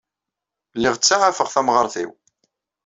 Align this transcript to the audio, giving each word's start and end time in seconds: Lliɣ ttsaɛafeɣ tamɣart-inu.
Lliɣ 0.77 0.95
ttsaɛafeɣ 0.97 1.47
tamɣart-inu. 1.53 2.13